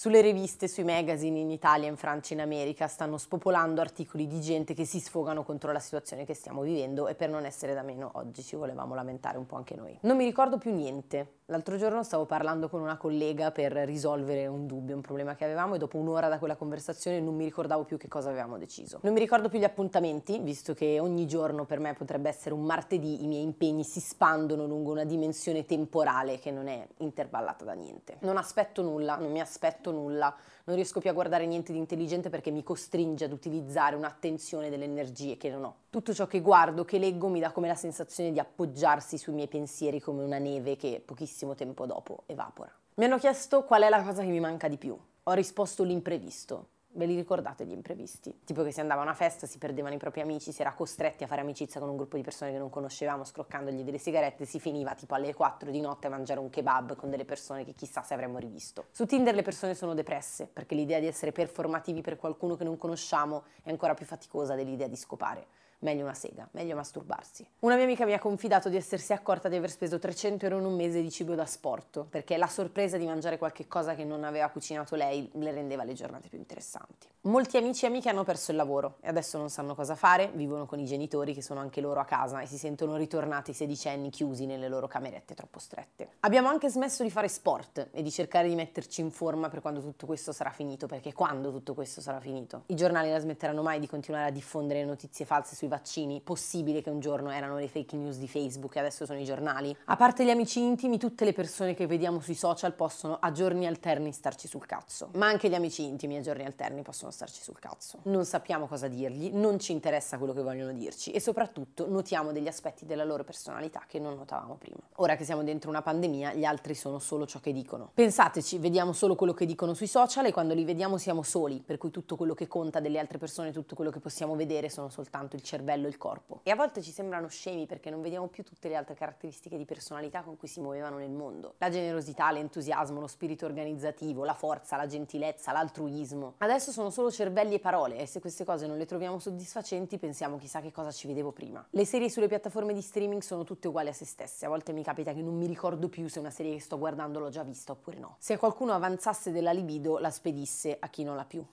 [0.00, 4.72] Sulle riviste, sui magazine in Italia, in Francia, in America stanno spopolando articoli di gente
[4.72, 8.12] che si sfogano contro la situazione che stiamo vivendo e per non essere da meno
[8.12, 9.98] oggi ci volevamo lamentare un po' anche noi.
[10.02, 11.37] Non mi ricordo più niente.
[11.50, 15.76] L'altro giorno stavo parlando con una collega per risolvere un dubbio, un problema che avevamo
[15.76, 18.98] e dopo un'ora da quella conversazione non mi ricordavo più che cosa avevamo deciso.
[19.02, 22.64] Non mi ricordo più gli appuntamenti, visto che ogni giorno per me potrebbe essere un
[22.64, 27.72] martedì, i miei impegni si spandono lungo una dimensione temporale che non è intervallata da
[27.72, 28.18] niente.
[28.20, 32.28] Non aspetto nulla, non mi aspetto nulla, non riesco più a guardare niente di intelligente
[32.28, 35.76] perché mi costringe ad utilizzare un'attenzione delle energie che non ho.
[35.90, 39.48] Tutto ciò che guardo, che leggo, mi dà come la sensazione di appoggiarsi sui miei
[39.48, 42.70] pensieri come una neve che pochissimo tempo dopo evapora.
[42.96, 44.94] Mi hanno chiesto qual è la cosa che mi manca di più.
[45.22, 46.68] Ho risposto l'imprevisto.
[46.88, 48.40] Ve li ricordate gli imprevisti?
[48.44, 51.24] Tipo che si andava a una festa, si perdevano i propri amici, si era costretti
[51.24, 54.60] a fare amicizia con un gruppo di persone che non conoscevamo, scroccandogli delle sigarette, si
[54.60, 58.02] finiva tipo alle 4 di notte a mangiare un kebab con delle persone che chissà
[58.02, 58.88] se avremmo rivisto.
[58.90, 62.76] Su Tinder le persone sono depresse, perché l'idea di essere performativi per qualcuno che non
[62.76, 65.46] conosciamo è ancora più faticosa dell'idea di scopare
[65.80, 67.46] meglio una sega, meglio masturbarsi.
[67.60, 70.64] Una mia amica mi ha confidato di essersi accorta di aver speso 300 euro in
[70.64, 74.24] un mese di cibo da sport, perché la sorpresa di mangiare qualche cosa che non
[74.24, 77.06] aveva cucinato lei le rendeva le giornate più interessanti.
[77.22, 80.66] Molti amici e amiche hanno perso il lavoro e adesso non sanno cosa fare, vivono
[80.66, 84.46] con i genitori che sono anche loro a casa e si sentono ritornati sedicenni chiusi
[84.46, 86.08] nelle loro camerette troppo strette.
[86.20, 89.80] Abbiamo anche smesso di fare sport e di cercare di metterci in forma per quando
[89.80, 92.62] tutto questo sarà finito, perché quando tutto questo sarà finito?
[92.66, 96.90] I giornali non smetteranno mai di continuare a diffondere notizie false sui vaccini, possibile che
[96.90, 99.76] un giorno erano le fake news di Facebook e adesso sono i giornali.
[99.84, 103.66] A parte gli amici intimi, tutte le persone che vediamo sui social possono a giorni
[103.66, 105.10] alterni starci sul cazzo.
[105.14, 107.98] Ma anche gli amici intimi a giorni alterni possono starci sul cazzo.
[108.04, 112.48] Non sappiamo cosa dirgli, non ci interessa quello che vogliono dirci e soprattutto notiamo degli
[112.48, 114.80] aspetti della loro personalità che non notavamo prima.
[114.96, 117.90] Ora che siamo dentro una pandemia, gli altri sono solo ciò che dicono.
[117.94, 121.78] Pensateci, vediamo solo quello che dicono sui social e quando li vediamo siamo soli, per
[121.78, 125.36] cui tutto quello che conta delle altre persone, tutto quello che possiamo vedere sono soltanto
[125.36, 126.40] il cervello e il corpo.
[126.42, 129.64] E a volte ci sembrano scemi perché non vediamo più tutte le altre caratteristiche di
[129.64, 131.54] personalità con cui si muovevano nel mondo.
[131.58, 136.34] La generosità, l'entusiasmo, lo spirito organizzativo, la forza, la gentilezza, l'altruismo.
[136.38, 140.36] Adesso sono solo cervelli e parole e se queste cose non le troviamo soddisfacenti pensiamo
[140.38, 141.66] chissà che cosa ci vedevo prima.
[141.70, 144.46] Le serie sulle piattaforme di streaming sono tutte uguali a se stesse.
[144.46, 147.18] A volte mi capita che non mi ricordo più se una serie che sto guardando
[147.18, 148.16] l'ho già vista oppure no.
[148.18, 151.44] Se qualcuno avanzasse della libido la spedisse a chi non l'ha più.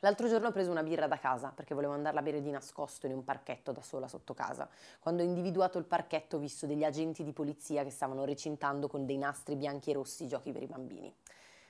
[0.00, 3.06] L'altro giorno ho preso una birra da casa perché volevo andarla a bere di nascosto
[3.06, 4.68] in un parchetto da sola sotto casa.
[5.00, 9.06] Quando ho individuato il parchetto ho visto degli agenti di polizia che stavano recintando con
[9.06, 11.12] dei nastri bianchi e rossi i giochi per i bambini.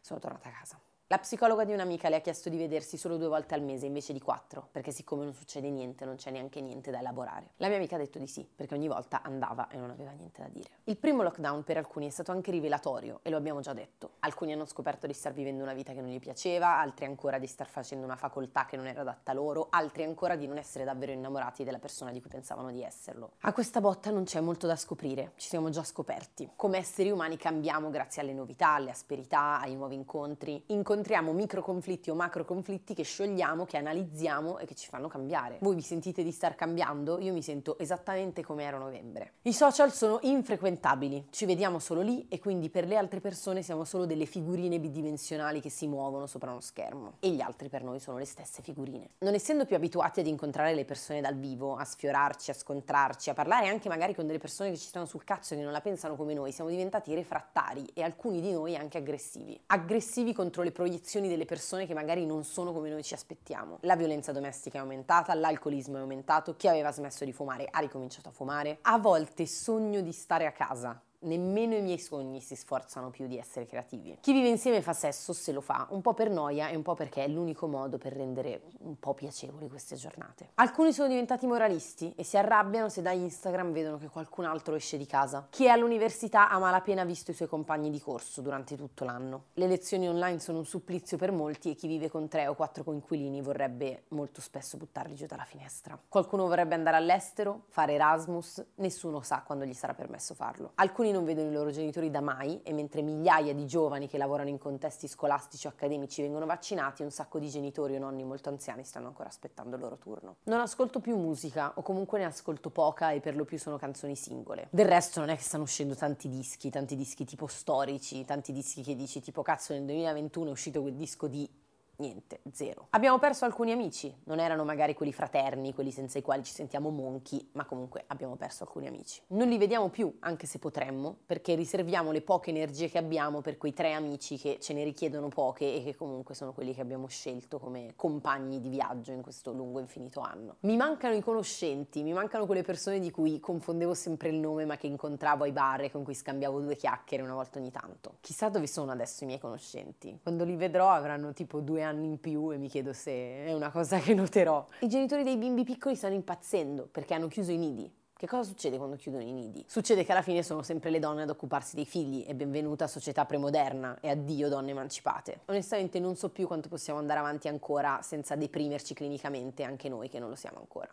[0.00, 0.85] Sono tornata a casa.
[1.08, 4.12] La psicologa di un'amica le ha chiesto di vedersi solo due volte al mese invece
[4.12, 7.50] di quattro, perché siccome non succede niente, non c'è neanche niente da elaborare.
[7.58, 10.42] La mia amica ha detto di sì, perché ogni volta andava e non aveva niente
[10.42, 10.68] da dire.
[10.82, 14.14] Il primo lockdown per alcuni è stato anche rivelatorio, e lo abbiamo già detto.
[14.18, 17.46] Alcuni hanno scoperto di star vivendo una vita che non gli piaceva, altri ancora di
[17.46, 21.12] star facendo una facoltà che non era adatta loro, altri ancora di non essere davvero
[21.12, 23.34] innamorati della persona di cui pensavano di esserlo.
[23.42, 26.50] A questa botta non c'è molto da scoprire, ci siamo già scoperti.
[26.56, 30.64] Come esseri umani cambiamo grazie alle novità, alle asperità, ai nuovi incontri.
[30.96, 35.58] Incontriamo micro conflitti o macro conflitti che sciogliamo, che analizziamo e che ci fanno cambiare.
[35.60, 37.18] Voi vi sentite di star cambiando?
[37.20, 39.34] Io mi sento esattamente come ero a novembre.
[39.42, 43.84] I social sono infrequentabili, ci vediamo solo lì e quindi per le altre persone siamo
[43.84, 48.00] solo delle figurine bidimensionali che si muovono sopra uno schermo e gli altri per noi
[48.00, 49.10] sono le stesse figurine.
[49.18, 53.34] Non essendo più abituati ad incontrare le persone dal vivo, a sfiorarci, a scontrarci, a
[53.34, 55.82] parlare anche magari con delle persone che ci stanno sul cazzo e che non la
[55.82, 59.60] pensano come noi, siamo diventati refrattari e alcuni di noi anche aggressivi.
[59.66, 60.84] Aggressivi contro le proiezioni
[61.28, 63.78] delle persone che magari non sono come noi ci aspettiamo.
[63.82, 68.28] La violenza domestica è aumentata, l'alcolismo è aumentato, chi aveva smesso di fumare ha ricominciato
[68.28, 68.78] a fumare.
[68.82, 73.38] A volte sogno di stare a casa, nemmeno i miei sogni si sforzano più di
[73.38, 74.18] essere creativi.
[74.20, 76.94] Chi vive insieme fa sesso se lo fa, un po' per noia e un po'
[76.94, 80.50] perché è l'unico modo per rendere un po' piacevoli queste giornate.
[80.54, 84.96] Alcuni sono diventati moralisti e si arrabbiano se da Instagram vedono che qualcun altro esce
[84.96, 85.46] di casa.
[85.50, 89.44] Chi è all'università ha malapena visto i suoi compagni di corso durante tutto l'anno.
[89.54, 92.84] Le lezioni online sono un supplizio per molti e chi vive con tre o quattro
[92.84, 95.98] coinquilini vorrebbe molto spesso buttarli giù dalla finestra.
[96.08, 100.72] Qualcuno vorrebbe andare all'estero, fare Erasmus, nessuno sa quando gli sarà permesso farlo.
[100.76, 104.48] Alcuni non vedono i loro genitori da mai e mentre migliaia di giovani che lavorano
[104.48, 108.84] in contesti scolastici o accademici vengono vaccinati, un sacco di genitori o nonni molto anziani
[108.84, 110.36] stanno ancora aspettando il loro turno.
[110.44, 114.14] Non ascolto più musica o comunque ne ascolto poca e per lo più sono canzoni
[114.14, 114.68] singole.
[114.70, 118.82] Del resto non è che stanno uscendo tanti dischi, tanti dischi tipo storici, tanti dischi
[118.82, 121.48] che dici tipo cazzo nel 2021 è uscito quel disco di
[121.98, 122.88] Niente, zero.
[122.90, 126.90] Abbiamo perso alcuni amici, non erano magari quelli fraterni, quelli senza i quali ci sentiamo
[126.90, 129.22] monchi, ma comunque abbiamo perso alcuni amici.
[129.28, 133.56] Non li vediamo più, anche se potremmo, perché riserviamo le poche energie che abbiamo per
[133.56, 137.06] quei tre amici che ce ne richiedono poche e che comunque sono quelli che abbiamo
[137.06, 140.56] scelto come compagni di viaggio in questo lungo infinito anno.
[140.60, 144.76] Mi mancano i conoscenti, mi mancano quelle persone di cui confondevo sempre il nome ma
[144.76, 148.16] che incontravo ai bar e con cui scambiavo due chiacchiere una volta ogni tanto.
[148.20, 150.18] Chissà dove sono adesso i miei conoscenti.
[150.22, 153.70] Quando li vedrò avranno tipo due anni in più e mi chiedo se è una
[153.70, 154.66] cosa che noterò.
[154.80, 157.90] I genitori dei bimbi piccoli stanno impazzendo perché hanno chiuso i nidi.
[158.18, 159.62] Che cosa succede quando chiudono i nidi?
[159.68, 163.26] Succede che alla fine sono sempre le donne ad occuparsi dei figli e benvenuta società
[163.26, 165.40] premoderna e addio donne emancipate.
[165.46, 170.18] Onestamente non so più quanto possiamo andare avanti ancora senza deprimerci clinicamente anche noi che
[170.18, 170.88] non lo siamo ancora.